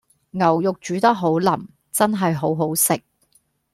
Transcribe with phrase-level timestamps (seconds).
[0.31, 2.99] 牛肉煮得好腍，真係好好食